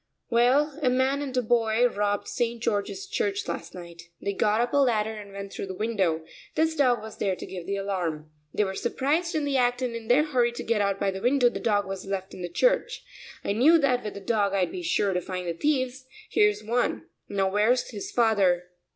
"Well, 0.31 0.79
a 0.81 0.89
man 0.89 1.21
and 1.21 1.37
a 1.37 1.43
boy 1.43 1.87
robbed 1.87 2.27
St. 2.27 2.59
George's 2.59 3.05
Church 3.05 3.47
last 3.47 3.75
night. 3.75 4.09
They 4.19 4.33
got 4.33 4.59
up 4.59 4.73
a 4.73 4.77
ladder 4.77 5.13
and 5.13 5.31
went 5.31 5.53
through 5.53 5.67
the 5.67 5.75
window. 5.75 6.25
This 6.55 6.75
dog 6.75 7.01
was 7.03 7.17
there 7.17 7.35
to 7.35 7.45
give 7.45 7.67
the 7.67 7.75
alarm. 7.75 8.31
They 8.51 8.63
were 8.63 8.73
surprised 8.73 9.35
in 9.35 9.45
the 9.45 9.57
act 9.57 9.83
and 9.83 9.95
in 9.95 10.07
their 10.07 10.23
hurry 10.23 10.53
to 10.53 10.63
get 10.63 10.81
out 10.81 10.99
by 10.99 11.11
the 11.11 11.21
window, 11.21 11.49
the 11.49 11.59
dog 11.59 11.85
was 11.85 12.03
left 12.07 12.33
in 12.33 12.41
the 12.41 12.49
church. 12.49 13.03
I 13.43 13.53
knew 13.53 13.77
that 13.77 14.03
with 14.03 14.15
the 14.15 14.21
dog 14.21 14.53
I'd 14.55 14.71
be 14.71 14.81
sure 14.81 15.13
to 15.13 15.21
find 15.21 15.47
the 15.47 15.53
thieves; 15.53 16.07
here's 16.31 16.63
one, 16.63 17.05
now 17.29 17.51
where's 17.51 17.91
his 17.91 18.09
father?" 18.09 18.71